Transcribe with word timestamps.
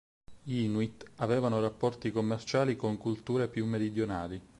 Gli 0.41 0.61
Inuit 0.61 1.11
avevano 1.17 1.61
rapporti 1.61 2.09
commerciali 2.11 2.75
con 2.75 2.97
culture 2.97 3.47
più 3.47 3.67
meridionali. 3.67 4.41